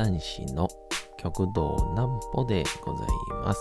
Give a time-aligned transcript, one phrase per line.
[0.00, 0.66] 講談師の
[1.18, 3.08] 極道南歩でござい
[3.44, 3.60] ます。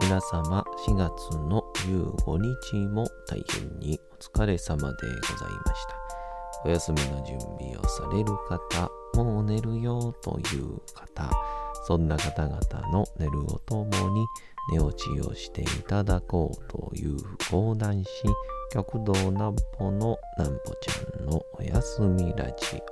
[0.00, 5.96] 皆様4月の15日も大変にお疲れ様でございました。
[6.64, 11.30] お休みの準備をされる方、もう寝るよという方、
[11.86, 12.58] そんな方々
[12.90, 14.26] の寝るをともに
[14.72, 17.16] 寝落ちをしていただこうという
[17.48, 18.10] 講談師、
[18.72, 22.91] 極道南歩の南歩ちゃんのおやすみラジオ。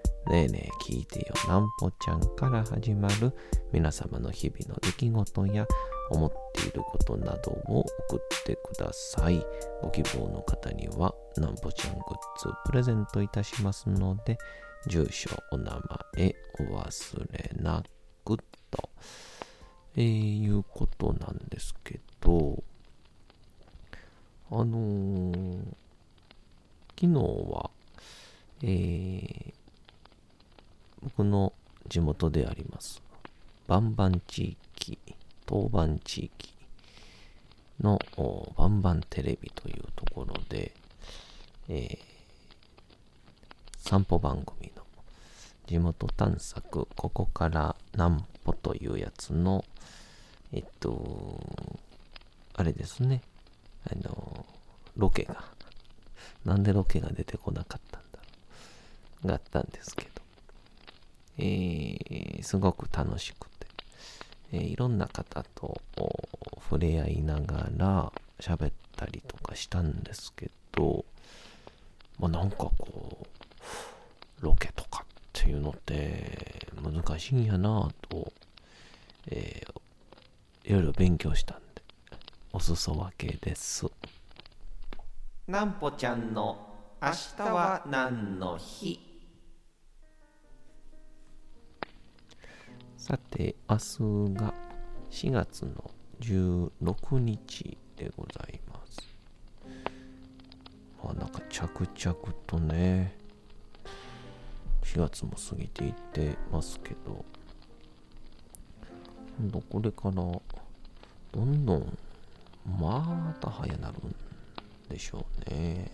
[0.27, 3.33] ねえねえ聞いてよなんぽちゃんから始まる
[3.71, 5.65] 皆様の日々の出来事や
[6.11, 9.41] 思っていることなどを送ってください。
[9.81, 12.03] ご希望の方にはなんぽちゃんグッ
[12.39, 14.37] ズプレゼントいたしますので、
[14.87, 15.71] 住所、お名
[16.15, 17.81] 前、お忘れな
[18.25, 18.37] く
[18.69, 18.89] と、
[19.95, 22.61] えー、いうことなんですけど、
[24.51, 25.59] あのー、
[26.99, 27.19] 昨日
[27.51, 27.69] は、
[28.63, 29.40] えー、
[31.03, 31.53] 僕の
[31.87, 33.01] 地元であります、
[33.67, 34.97] バンバン地域、
[35.45, 36.53] 当番地域
[37.81, 37.99] の
[38.57, 40.71] バンバンテレビというところで、
[41.67, 41.99] えー、
[43.77, 44.83] 散歩番組の
[45.67, 49.65] 地元探索、ここから南歩というやつの、
[50.51, 51.39] えっと、
[52.53, 53.21] あれですね、
[53.89, 54.45] あの、
[54.97, 55.43] ロケが、
[56.45, 58.23] なんでロケが出てこなかったんだろ
[59.23, 60.10] う、があったんですけど、
[61.43, 63.67] えー、すごく楽しくて、
[64.53, 65.81] えー、いろんな方と
[66.59, 71.03] 触れ合いながら喋ったりとかしたんですけど、
[72.19, 73.25] まあ、なんかこ
[74.39, 78.31] う、ロケとかっていうのって難しいんやなぁと、
[79.27, 81.81] えー、いろいろ勉強したんで、
[82.53, 83.87] お裾分けです。
[85.47, 86.67] なんぽちゃんの
[87.01, 89.10] 明日は何の日？
[93.41, 94.53] さて、明日が
[95.09, 98.99] 4月の16日でございます。
[101.03, 102.15] まあなんか着々
[102.45, 103.17] とね、
[104.83, 107.25] 4月も過ぎていってますけど、
[109.39, 110.41] 今度これからど
[111.43, 111.97] んどん
[112.79, 114.15] また早なるん
[114.87, 115.91] でしょうね。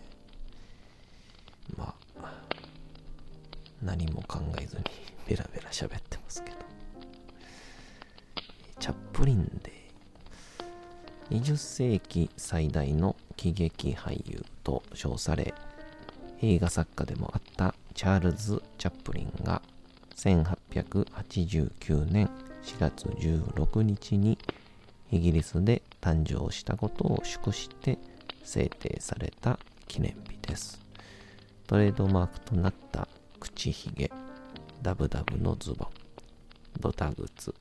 [1.77, 2.33] まあ、
[3.81, 4.83] 何も考えずに
[5.25, 6.66] ベラベラ喋ってますけど。
[9.17, 9.73] プリンで
[11.31, 15.55] 20世紀最大の喜劇俳優と称され
[16.43, 19.63] 映画作家でもあったチャールズ・チャップリンが
[20.17, 22.29] 1889年
[22.61, 24.37] 4月16日に
[25.11, 27.97] イギリスで誕生したことを祝して
[28.43, 29.57] 制定された
[29.87, 30.79] 記念日です。
[31.65, 33.07] トレードマークとなった
[33.39, 34.11] 口ひげ、
[34.83, 35.87] ダブダブのズボン、
[36.79, 37.56] ドタ靴、ステッキ、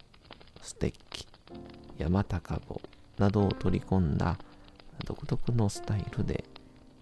[1.98, 2.80] 山高帽
[3.18, 4.38] などを取り込んだ
[5.04, 6.44] 独特のスタイルで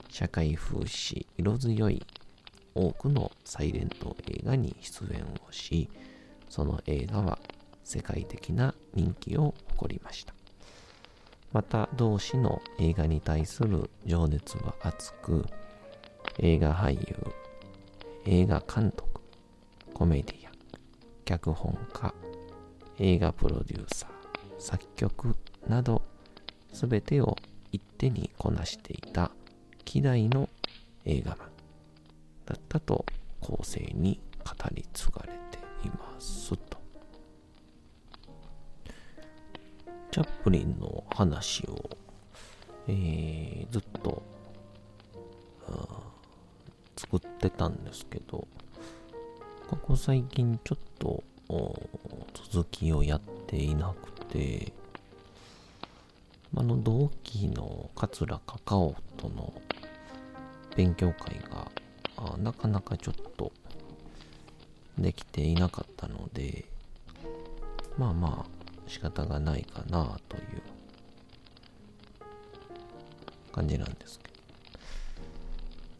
[0.08, 2.04] 社会風刺色強い
[2.74, 5.88] 多くのサイレント映画に出演をし
[6.48, 7.38] その映画は
[7.82, 10.34] 世界的な人気を誇りました。
[11.54, 15.46] また同氏の映画に対する情熱は熱く
[16.40, 17.16] 映画俳優
[18.26, 19.20] 映画監督
[19.94, 20.52] コメディアン
[21.24, 22.12] 脚本家
[22.98, 24.10] 映画プロデューサー、
[24.64, 25.36] 作曲
[25.68, 26.00] など
[26.72, 27.36] 全てを
[27.70, 29.30] 一手にこなしていた
[29.84, 30.48] 希代の
[31.04, 31.48] 映画マン
[32.46, 33.04] だったと
[33.42, 36.78] 後世に語り継がれていますと。
[40.10, 41.90] チャップリンの話を、
[42.88, 44.22] えー、ずっと
[46.96, 48.48] 作ってたんですけど、
[49.68, 51.22] ここ最近ちょっと
[52.50, 54.72] 続きをやっていなくて、
[56.56, 59.52] あの同期の桂カカオとの
[60.76, 61.70] 勉強会が
[62.38, 63.52] なかなかちょっと
[64.98, 66.64] できていなかったので、
[67.96, 68.50] まあまあ
[68.88, 70.42] 仕方がないかなという
[73.52, 74.28] 感じなんですけ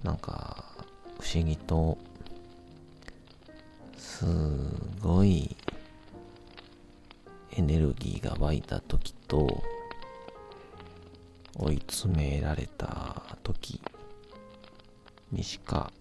[0.03, 0.65] ど、なんか
[1.21, 1.99] 不思議と
[3.97, 4.25] す
[5.01, 5.57] ごい
[7.57, 9.63] エネルギーが湧いた時と
[11.57, 13.81] 追い詰められた時
[15.31, 15.93] にしか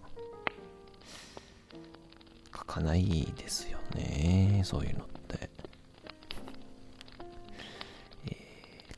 [2.52, 5.50] 書かないですよねそういうのって、
[8.26, 8.34] えー、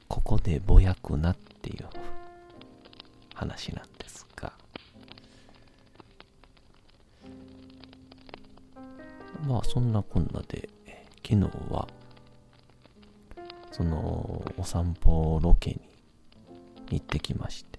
[0.08, 1.86] ここでぼやくなっていう
[3.34, 4.52] 話なんですが。
[9.46, 10.68] まあそんなこんなで
[11.22, 11.86] 昨日は
[13.76, 15.80] そのお散歩ロケに
[16.92, 17.78] 行ってきまして、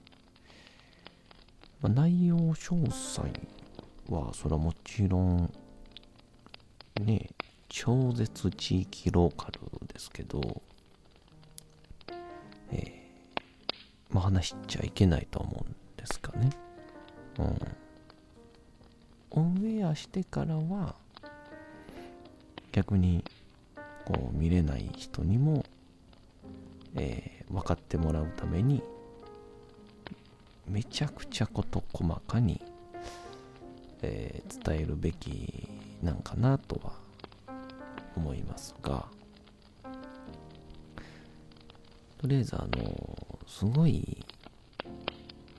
[1.82, 3.28] まあ、内容詳細
[4.08, 5.52] はそれはもちろん
[7.02, 7.30] ね
[7.68, 10.62] 超絶地域ローカルですけど
[12.72, 16.50] えー、まあ話しちゃいけないと思うんですかね。
[17.40, 17.58] うん。
[19.32, 20.96] オンエアしてからは
[22.72, 23.24] 逆に
[24.06, 25.66] こう見れない人にも、
[26.98, 28.82] えー、分かってもらうために
[30.68, 32.62] めちゃくちゃ事細かに、
[34.02, 35.68] えー、伝えるべき
[36.02, 36.94] なんかなとは
[38.16, 39.06] 思いますが
[42.18, 44.26] とりあえずあのすごい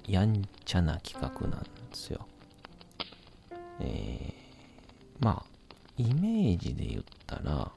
[0.06, 2.26] やんちゃな企画なんですよ。
[3.80, 5.44] えー、まあ
[5.96, 7.70] イメージで言ったら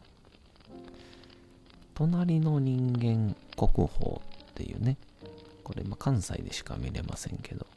[1.94, 3.36] 隣の人間
[3.68, 4.20] 国宝っ
[4.56, 4.98] ていうね。
[5.64, 7.68] これ、ま、関西でしか見れませんけど、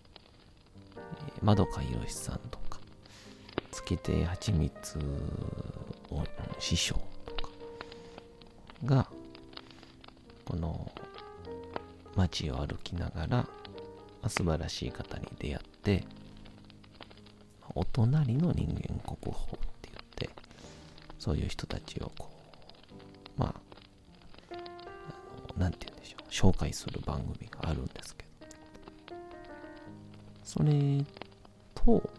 [0.96, 2.78] えー、まどかひろしさんとか、
[3.70, 4.98] 月亭はちみつ
[6.58, 6.94] 師匠
[7.26, 7.50] とか
[8.84, 9.08] が、
[10.46, 10.90] この
[12.16, 13.48] 街を歩きながら、ま
[14.22, 16.04] あ、素晴らしい方に出会って、
[17.74, 20.30] お隣の人間国宝って言って、
[21.18, 22.33] そういう人たちをこう、
[26.34, 29.16] 紹介する番組があるんですけど、
[30.42, 31.04] それ
[31.72, 32.10] と、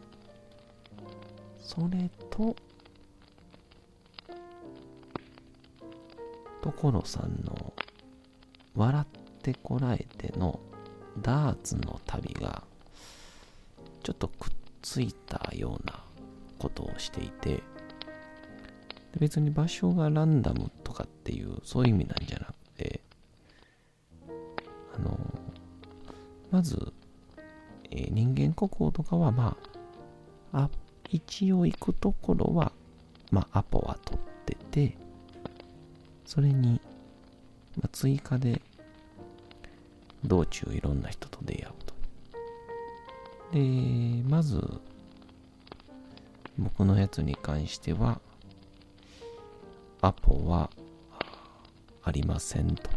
[1.60, 2.56] それと、
[6.62, 7.74] 所さんの
[8.74, 9.06] 笑っ
[9.42, 10.62] てこらえての
[11.22, 12.64] ダーツの旅が
[14.02, 14.50] ちょっとくっ
[14.82, 16.02] ついたような
[16.58, 17.62] ことをしていて。
[19.18, 22.55] 別に場所がランダムとかっていうそういう意味なんじゃなく
[26.56, 26.94] まず、
[27.92, 29.58] えー、人間国宝とかはま
[30.54, 30.70] ああ
[31.10, 32.72] 一応行くところは
[33.30, 34.98] まあアポは取ってて
[36.26, 36.80] それに、
[37.76, 38.62] まあ、追加で
[40.24, 41.94] 道中いろんな人と出会うと。
[43.52, 44.62] で、まず、
[46.58, 48.22] 僕のやつに関しては、
[50.02, 50.72] アポは
[52.02, 52.90] ありませんと。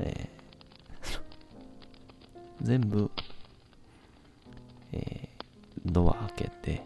[0.00, 0.45] えー、
[2.62, 3.10] 全部、
[4.92, 6.82] えー、ドア開けて、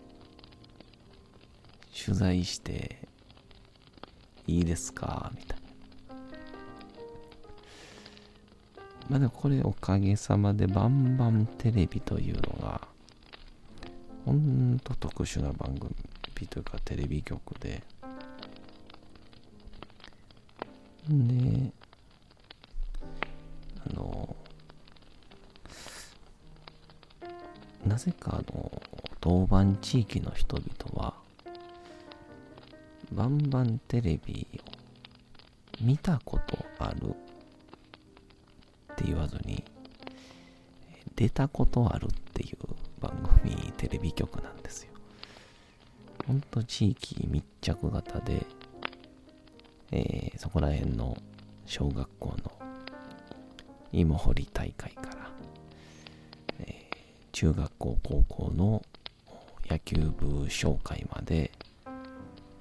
[2.05, 2.99] 取材して
[4.47, 5.31] いいですか？
[5.35, 5.63] みたいな。
[9.09, 12.81] まあでもこれおかげさまでバンバンテレビというのが、
[14.25, 15.95] ほんと特殊な番組
[16.49, 17.83] というかテレビ局で、
[21.09, 21.73] で、
[27.91, 28.71] なぜかあの、
[29.21, 31.15] 当番地域の人々は、
[33.11, 39.65] バンバンテレビを見たことあるって言わずに、
[41.17, 42.59] 出たことあるっていう
[43.01, 43.11] 番
[43.43, 44.93] 組、テレビ局なんですよ。
[46.29, 48.47] ほんと地域密着型で、
[49.91, 51.17] えー、そこら辺の
[51.67, 52.53] 小学校の
[53.93, 55.10] 芋掘り大会か、
[57.41, 58.83] 中学校、高校の
[59.67, 61.51] 野球部紹介まで、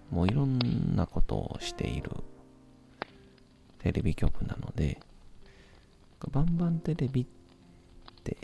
[0.10, 2.10] もういろんなことをしている
[3.80, 4.98] テレビ局なので、
[6.32, 7.26] バンバンテレビっ
[8.24, 8.38] て、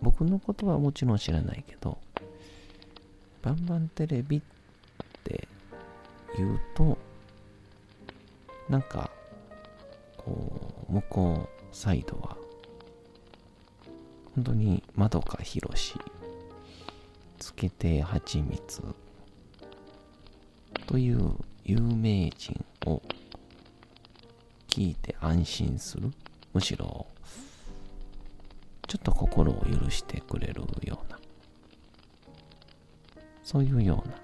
[0.00, 1.98] 僕のことはもちろん知らないけど、
[3.42, 4.42] バンバンテレビっ
[5.24, 5.48] て
[6.36, 6.96] 言うと、
[8.68, 9.10] なんか、
[10.16, 12.36] こう、向こうサイドは、
[14.34, 15.94] 本当にまどかひろし、
[17.38, 18.82] つけてはちみつ、
[20.86, 21.34] という
[21.64, 23.02] 有名人を
[24.68, 26.10] 聞いて安心する。
[26.52, 27.06] むしろ、
[28.86, 31.18] ちょっと心を許してくれるような、
[33.44, 34.14] そういうような、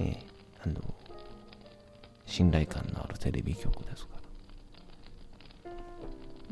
[0.00, 0.18] えー、
[0.64, 0.94] あの、
[2.26, 4.16] 信頼感のあるテレビ局ですか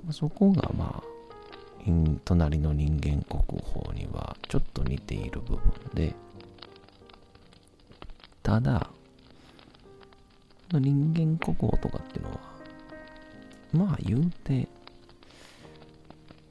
[0.07, 0.13] ら。
[0.13, 1.00] そこがまあ、
[2.25, 6.15] 隣の人間国宝にはちょっと似ている部分で、
[8.43, 8.91] ただ、
[10.73, 12.39] 人間国宝とかっていうのは、
[13.73, 14.69] まあ言うて、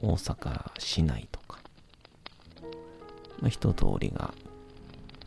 [0.02, 1.58] 大阪市内とか、
[3.40, 4.32] まあ、一通りが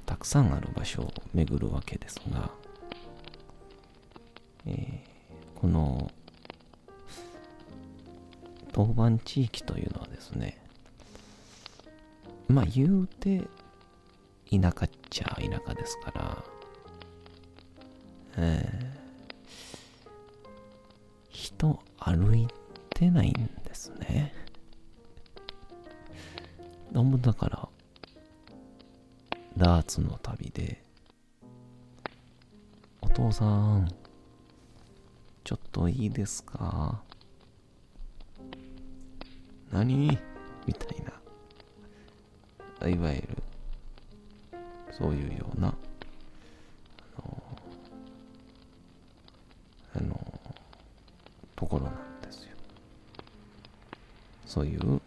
[0.06, 2.50] たくさんある場所を巡るわけですが、
[4.66, 6.12] えー、この
[8.74, 10.62] 当番地域というのはですね
[12.50, 13.42] まあ言うて
[14.52, 16.44] 田舎っちゃ田舎ですから、
[18.38, 22.48] えー、人歩い
[22.90, 24.34] てないんですね。
[27.22, 27.70] だから
[29.58, 30.84] ダーツの旅で、
[33.02, 33.90] お父さん、
[35.44, 37.02] ちょっといいですか？
[39.74, 40.18] 何？
[40.68, 41.04] みたい
[42.80, 43.28] な、いわゆる、
[44.92, 45.74] そういうような、
[47.18, 47.44] あの、
[49.96, 50.40] あの、
[51.56, 52.52] ところなんですよ。
[54.46, 55.02] そういう、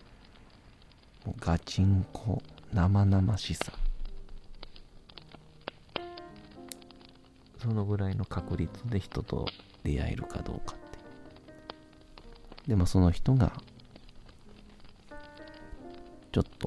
[1.39, 2.43] ガチンコ、
[2.73, 3.73] 生々しさ。
[7.63, 9.47] そのぐらいの確率で人と
[9.83, 10.99] 出会えるかどうかって
[12.69, 13.53] でもその人が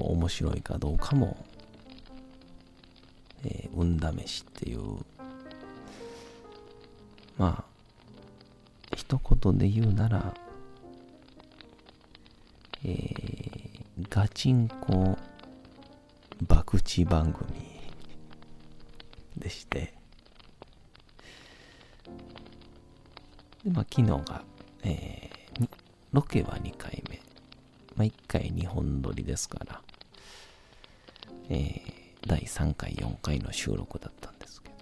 [0.00, 1.36] と面白いかどうかも、
[3.44, 4.80] えー、運試しっていう
[7.36, 7.64] まあ
[8.96, 10.34] 一言で言うなら
[12.82, 15.18] えー、ガチンコ
[16.48, 17.46] 博打番組
[19.36, 19.92] でして
[23.64, 24.42] で、まあ、昨日が、
[24.82, 25.68] えー、
[26.12, 27.20] ロケは2回目。
[27.96, 29.82] まあ、1回2本撮りですから、
[31.50, 31.82] えー、
[32.26, 34.74] 第3回、4回の収録だったんですけど。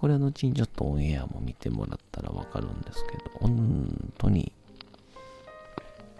[0.00, 4.52] これは後にちょっとオンエアも見てもらったらわかるんですけど、本当に、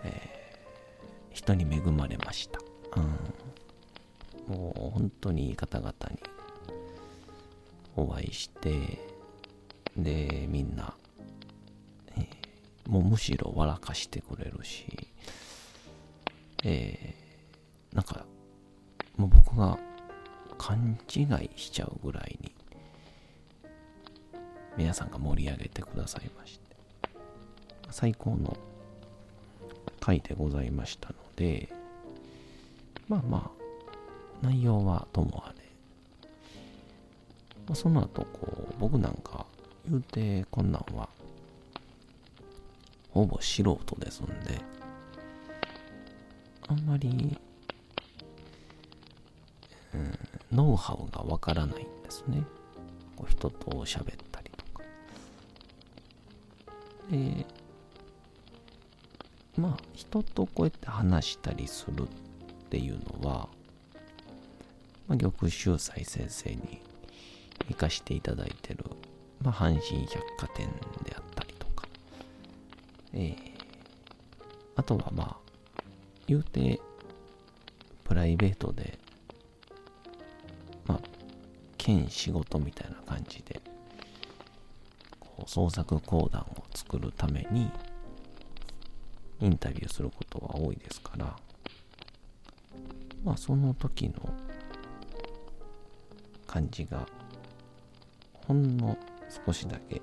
[0.05, 2.61] えー、人に恵まれました。
[2.97, 4.55] うん。
[4.55, 6.19] もう本当にいい方々に
[7.97, 8.99] お会いして、
[9.97, 10.95] で、みんな、
[12.17, 14.87] えー、もうむしろ笑かしてくれるし、
[16.65, 18.25] えー、なんか、
[19.19, 19.79] もう僕が
[20.57, 22.55] 勘違いしちゃうぐらいに、
[24.77, 26.77] 皆さんが盛り上げてくださいまして、
[27.91, 28.57] 最高の
[30.01, 31.69] 回でございましたので、
[33.09, 35.65] まあまあ、内容はともあれ、
[37.69, 39.45] ま、その後、こう、僕なんか、
[39.89, 41.09] 言うてこんなんは
[43.11, 44.61] ほぼ素人ですんで
[46.69, 47.39] あんまり、
[49.95, 50.19] うん、
[50.53, 52.43] ノウハウがわからないんですね。
[53.17, 54.85] こう人と喋ったりとか。
[57.11, 57.47] で
[59.57, 62.07] まあ人とこうやって話したりするっ
[62.71, 63.49] ていうのは、
[65.09, 66.81] まあ、玉秀斎先生に
[67.69, 68.85] 生かしていただいてる
[69.43, 70.69] まあ、阪神百貨店
[71.05, 71.87] であったりとか、
[73.15, 73.37] えー、
[74.77, 75.83] あとはまあ、
[76.27, 76.81] 言うて、
[78.05, 78.99] プライベートで、
[81.89, 83.63] 兼仕事みたいな感じで、
[85.19, 87.71] こう創作講談を作るために、
[89.41, 91.35] インタビューすることは多いですから、
[93.25, 94.15] まあ、その時の
[96.47, 97.07] 感じが、
[98.35, 98.99] ほんの
[99.47, 100.03] 少しだけ、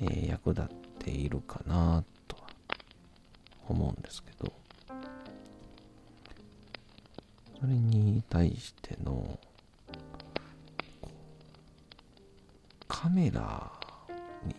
[0.00, 0.66] えー、役立っ
[0.98, 2.48] ているかなとは
[3.68, 4.52] 思うんですけど
[7.60, 9.38] それに対しての
[13.00, 13.70] カメラ
[14.44, 14.56] に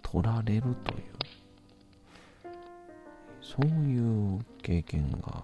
[0.00, 1.00] 撮られるという
[3.42, 5.42] そういう経験が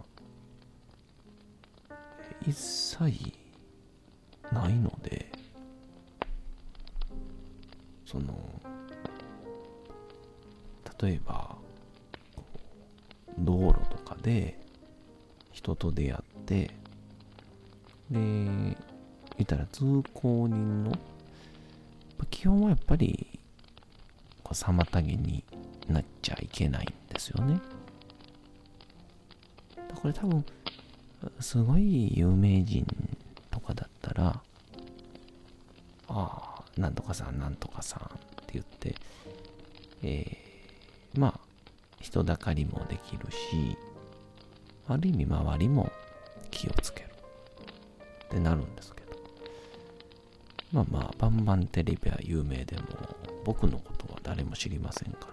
[2.46, 3.32] 一切
[4.52, 5.28] ないので
[8.04, 8.32] その
[11.00, 11.56] 例えば
[13.40, 14.56] 道路とかで
[15.50, 16.70] 人と出会ってで
[18.12, 18.76] 言
[19.42, 20.92] ったら通行人の
[22.30, 23.38] 基本はやっぱり
[24.42, 25.44] こう妨げに
[25.88, 27.60] なっちゃいけないんですよね。
[29.94, 30.44] これ多分
[31.40, 32.86] すごい有名人
[33.50, 34.40] とかだったら
[36.08, 38.08] ああなんとかさん、なんとかさんっ
[38.46, 38.94] て言って、
[40.02, 41.40] えー、まあ、
[42.00, 43.76] 人だかりもできるし、
[44.86, 45.90] ある意味周りも
[46.50, 47.10] 気をつける
[48.26, 48.94] ってなるんです、
[50.76, 52.82] まあまあ、バンバンテレビは有名でも、
[53.46, 55.32] 僕のことは誰も知りませんから。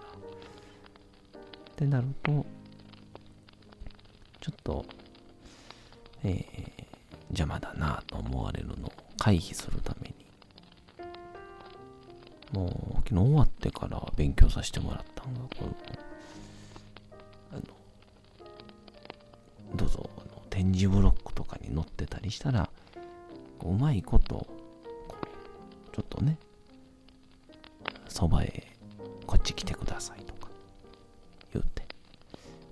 [1.76, 2.46] てなると、
[4.40, 4.86] ちょっと、
[6.22, 6.44] えー、
[7.28, 10.14] 邪魔だなと思われるのを回避するために、
[12.52, 15.76] もう昨日終わってから勉強させてもらったんが、この、
[17.52, 17.62] あの、
[19.76, 22.70] どうぞ、あの展示ブロックとかに載ってたりしたら、
[23.62, 24.53] うまいこと、
[26.14, 26.38] とね、
[28.08, 28.76] そばへ
[29.26, 30.48] こっち来てくださいとか。
[31.52, 31.86] 言って、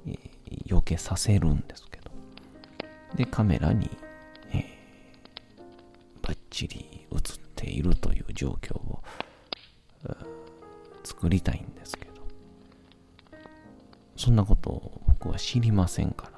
[0.06, 2.10] えー、避けさせるんですけど、
[3.16, 3.90] で、カメラに、
[4.52, 7.20] えー、バッチリ映っ
[7.56, 9.02] ているという状況を、
[11.04, 12.12] 作りたいんですけど、
[14.16, 16.30] そんなことを僕は知りませんか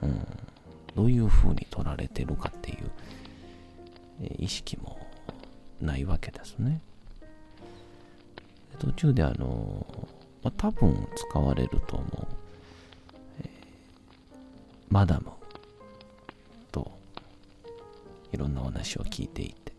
[0.00, 0.26] ら、うん、
[0.94, 2.90] どういう風に撮られてるかっていう、
[4.38, 4.99] 意識も
[5.80, 6.80] ないわけですね。
[8.78, 9.86] 途中であの、
[10.42, 12.26] まあ、多分使われると思う、
[13.42, 13.48] えー、
[14.88, 15.26] マダム
[16.72, 16.90] と
[18.32, 19.72] いろんなお話を聞いていて、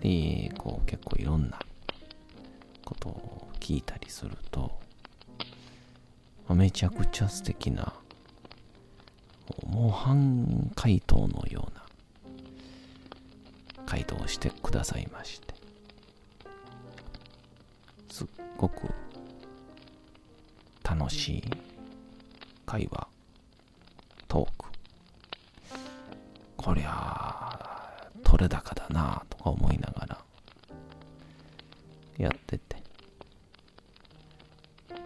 [0.00, 1.58] で、こう結構いろんな
[2.84, 4.80] ことを聞いたりすると、
[6.48, 7.92] まあ、めちゃくちゃ素敵な、
[9.66, 11.79] 模範回答のような
[13.90, 15.52] 回答してくださいまして、
[18.08, 18.26] すっ
[18.56, 18.86] ごく
[20.84, 21.44] 楽しい
[22.64, 23.08] 会話、
[24.28, 24.70] トーク。
[26.56, 30.18] こりゃ、取れ高だなとか思いながら
[32.16, 32.76] やってて。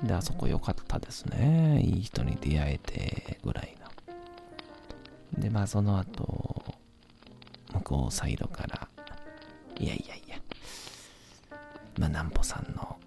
[0.02, 1.80] で、あそこ良かったですね。
[1.82, 5.40] いい人に出会えてぐらいの。
[5.40, 6.43] で、まあその後、
[7.94, 8.88] こうサイドから、
[9.78, 10.36] いやいやいや、
[11.96, 12.98] まあ南穂さんの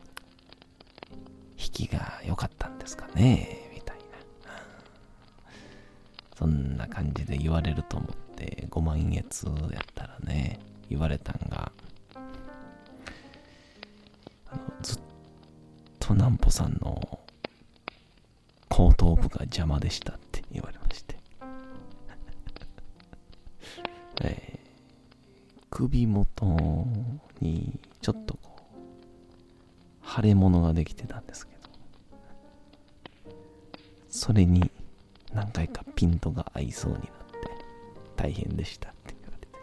[1.57, 4.03] 引きが良かったんですかね、みたいな。
[6.37, 9.25] そんな感じで言われると思って5万円やっ
[9.93, 10.57] たらね、
[10.89, 11.69] 言われたんが、
[14.81, 14.99] ずっ
[15.99, 17.19] と南穂さんの
[18.69, 20.26] 後頭部が邪魔でしたって。
[25.77, 26.87] 首元
[27.39, 31.69] にちょっとこう腫れ物ができてたんですけど
[34.09, 34.71] それに
[35.33, 37.13] 何回かピントが合いそうになって
[38.15, 39.53] 大変でしたって言われて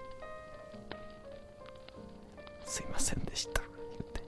[2.65, 3.61] すいませんでした。
[3.61, 4.23] 言って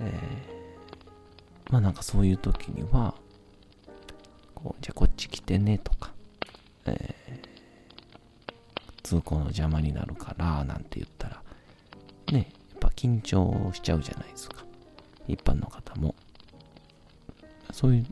[0.00, 3.14] えー、まあなんかそういう時には、
[4.54, 6.12] こう、じゃあこっち来てねとか、
[6.86, 7.48] えー、
[9.08, 11.42] 通行の邪魔になるからなんて言ったら、
[12.30, 14.66] ね、やっぱ緊張しちゃうじゃないですか。
[15.26, 16.14] 一般の方も。
[17.72, 18.06] そういう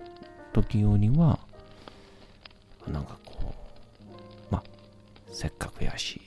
[0.55, 1.39] 時用には、
[2.89, 3.55] なんかこ
[4.51, 4.63] う、まあ、
[5.31, 6.19] せっかくやし、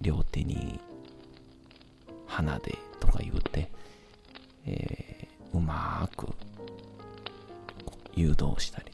[0.00, 0.78] 両手に
[2.28, 3.68] 花でとか言うて、
[4.64, 6.28] えー、うまく
[8.14, 8.92] 誘導したり、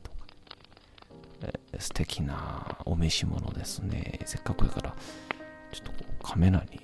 [1.42, 4.20] えー、素敵なお召し物ですね。
[4.24, 4.94] せっかくやから、
[5.72, 6.80] ちょっとこうカメラに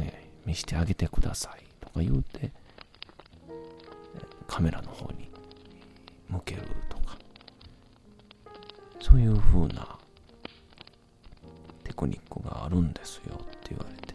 [0.00, 2.52] ね、見してあげてくださいとか言うて、
[4.46, 5.30] カメラの方に
[6.28, 7.18] 向けるとか、
[9.00, 9.98] そういう風な
[11.84, 14.08] テクニックがあるんですよって言われて。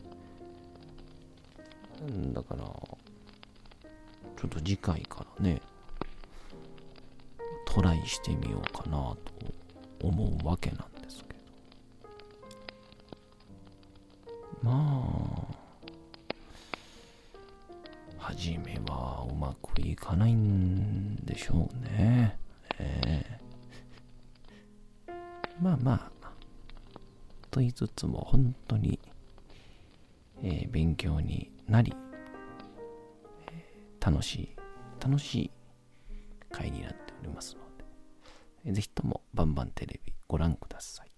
[2.33, 5.61] だから、ちょっと次回からね、
[7.73, 9.17] トライしてみようかなと
[10.03, 11.39] 思うわけなんですけど。
[14.61, 15.49] ま
[18.19, 22.37] あ、初めはうまくいかないんでしょうね。
[22.77, 25.11] えー、
[25.59, 26.11] まあまあ、
[27.49, 28.99] と言いつつも本当に、
[30.43, 31.91] えー、勉強になり、
[33.99, 34.55] 楽しい、
[35.03, 35.51] 楽しい
[36.51, 37.62] 回になっておりますので、
[38.65, 41.13] ぜひともバンバンテレビご覧ください。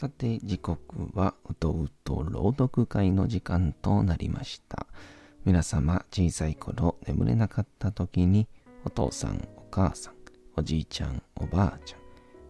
[0.00, 4.86] さて、時刻はうとうと朗読会の時間となりました。
[5.46, 8.46] 皆様、小さい頃眠れなかった時に、
[8.84, 10.14] お父さん、お母さん、
[10.54, 12.00] おじいちゃん、おばあちゃん、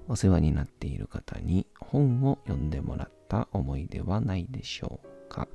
[0.09, 5.47] お世話になっている方に本を読んでもらった思い出はないでしょうか。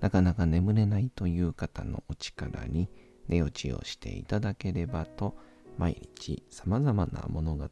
[0.00, 2.88] なかなか眠れないという方のお力に
[3.28, 5.36] 寝落ちをしていただければと、
[5.76, 7.68] 毎日様々な物語、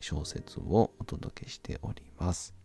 [0.00, 2.61] 小説をお届けしております。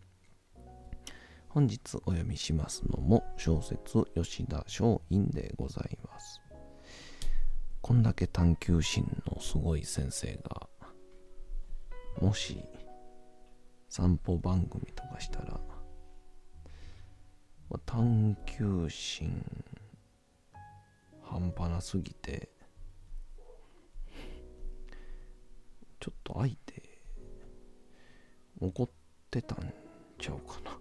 [1.58, 6.40] 本日お読みしますのも小説吉田松陰でございます。
[7.80, 10.68] こんだけ探求心のすごい先生が、
[12.20, 12.62] もし
[13.88, 15.60] 散歩番組とかしたら、
[17.84, 19.42] 探求心
[21.24, 22.50] 半端なすぎて、
[25.98, 27.00] ちょっと相手
[28.60, 28.88] 怒っ
[29.28, 29.74] てたん
[30.20, 30.77] ちゃうかな。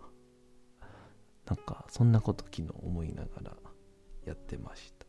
[1.48, 3.56] なんかそんなこと昨日思いながら
[4.26, 5.06] やってました。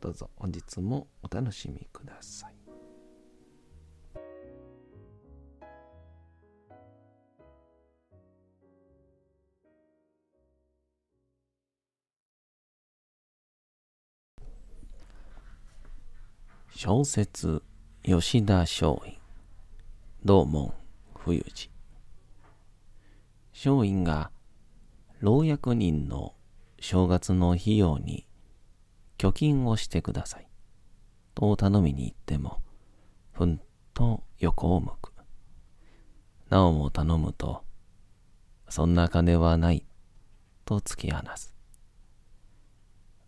[0.00, 2.56] どうぞ本日もお楽しみください。
[16.74, 17.62] 小説
[18.02, 19.18] 吉田松陰。
[20.24, 20.74] 道門
[21.14, 21.70] 冬治
[23.54, 24.30] 松陰が
[25.20, 26.34] 老役人の
[26.78, 28.26] 正月の費用に
[29.16, 30.48] 貯金をしてください。
[31.34, 32.62] と頼みに行っても、
[33.32, 33.60] ふん
[33.94, 35.12] と横を向く。
[36.50, 37.64] なおも頼むと、
[38.68, 39.86] そんな金はない、
[40.64, 41.54] と突き放す。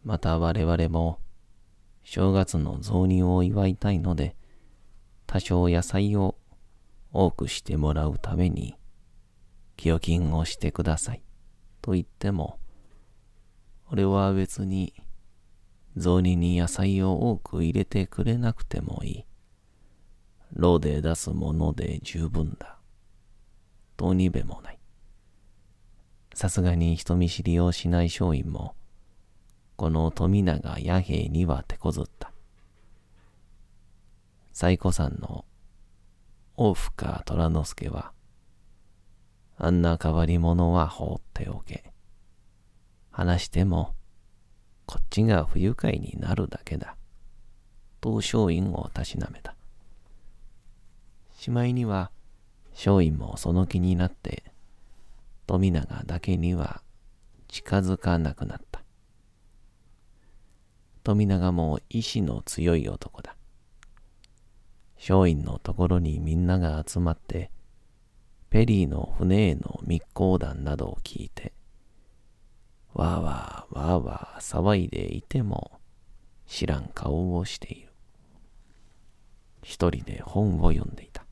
[0.04, 1.18] また我々も、
[2.04, 4.36] 正月の雑煮を祝いたいので、
[5.26, 6.36] 多少野菜を
[7.12, 8.76] 多くしてもらうために、
[9.80, 11.22] 預金をしてください。
[11.82, 12.58] と言っても、
[13.90, 14.92] 俺は別に
[15.96, 19.24] 雑煮に野菜を多く入れてくれなくてもいい。
[20.52, 22.78] 炉で出すもので十分だ。
[23.96, 24.78] とにべもない。
[26.34, 28.76] さすがに人見知りをしない松陰も、
[29.76, 32.32] この富永弥平には手こずった。
[34.52, 35.44] 最古さんの
[36.56, 38.12] 大深虎之助は、
[39.60, 41.92] あんな変わり者は放っておけ。
[43.10, 43.94] 話しても、
[44.86, 46.96] こっちが不愉快になるだけだ。
[48.00, 49.56] と松陰をたしなめた。
[51.36, 52.12] しまいには、
[52.70, 54.44] 松陰もその気になって、
[55.48, 56.82] 富永だけには
[57.48, 58.84] 近づかなくなった。
[61.02, 63.34] 富永も意志の強い男だ。
[64.98, 67.50] 松陰のところにみんなが集まって、
[68.50, 71.52] ペリーの船への密航談などを聞いて、
[72.94, 75.78] わーわーわーわー騒いでいても
[76.46, 77.92] 知らん顔をしている。
[79.62, 81.26] 一人で本を読んでいた。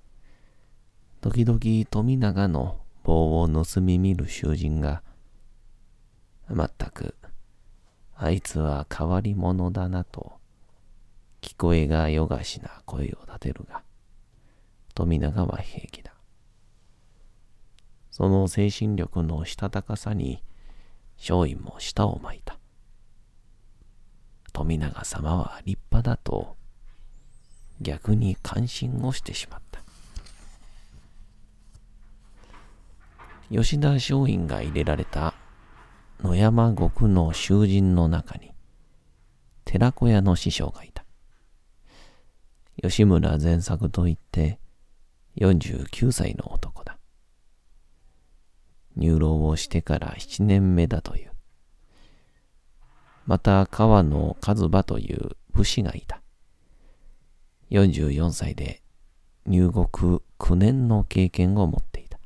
[1.23, 5.03] 時々富永の棒を盗み見る囚人が、
[6.49, 7.17] まったく、
[8.15, 10.35] あいつは変わり者だなと、
[11.41, 13.83] 聞こえがよがしな声を立てるが、
[14.95, 16.16] 富永は平気だ。
[18.17, 20.43] その精神力のしたたかさに、
[21.19, 22.59] 松陰も舌を巻いた。
[24.55, 26.57] 富永様は立派だと、
[27.83, 29.83] 逆に感心をしてしまった。
[33.51, 35.35] 吉田松陰が入れられた
[36.23, 38.55] 野山獄の囚人の中に、
[39.67, 41.05] 寺子屋の師匠がいた。
[42.83, 44.59] 吉村善作といって、
[45.37, 46.86] 49歳の男だ。
[48.97, 51.31] 入牢をしてから7年目だという。
[53.27, 56.23] また川野和馬という武士がいた。
[57.71, 58.83] 44歳で
[59.47, 62.19] 入国9年の経験を持っていた。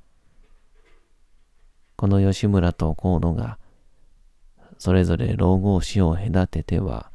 [1.97, 3.59] この吉村と河野が
[4.79, 7.11] それぞれ老後死を隔てては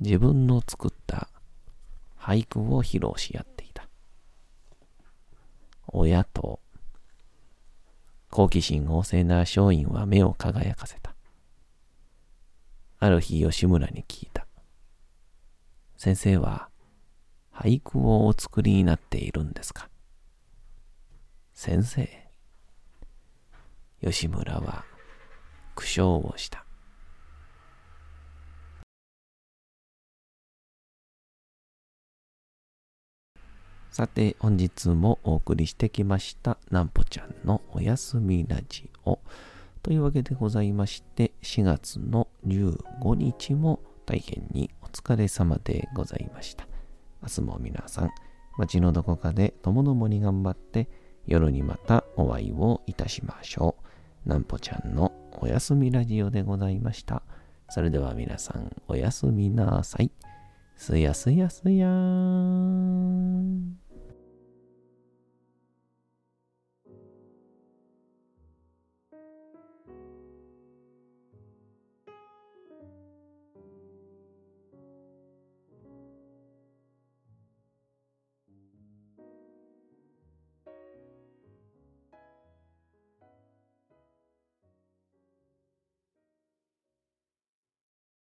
[0.00, 1.28] 自分の作った
[2.18, 3.88] 俳句を披露し合っていた。
[5.88, 6.60] 親と
[8.34, 11.14] 好奇心旺盛な松陰は目を輝かせた。
[12.98, 14.46] ある日吉村に聞いた。
[15.98, 16.70] 先生は
[17.54, 19.90] 俳句をお作りになっているんですか？
[21.52, 22.08] 先生。
[24.02, 24.86] 吉村は
[25.74, 26.64] 苦笑をした。
[33.92, 39.18] さて、本日もお送りしてきました、なんぽちゃんのおやすみラジオ。
[39.82, 46.66] というわけでございまして、4月の15日も大変にお疲れ様でございました。
[47.20, 48.10] 明日も皆さん、
[48.56, 50.88] 街のどこかでともどもに頑張って、
[51.26, 53.76] 夜にまたお会いをいたしましょ
[54.24, 54.28] う。
[54.28, 57.22] なんぽちゃんのおやすみラジオでございました。
[57.68, 60.10] それでは皆さん、おやすみなさい。
[60.78, 63.81] すやすやすやーん。